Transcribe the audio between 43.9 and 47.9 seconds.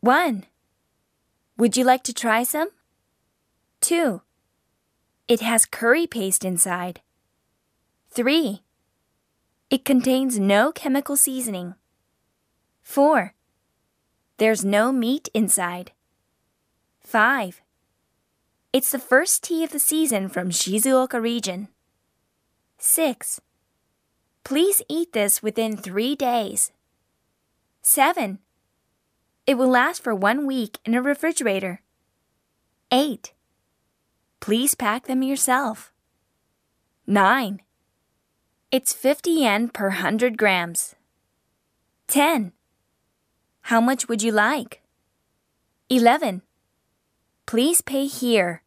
would you like? 11. Please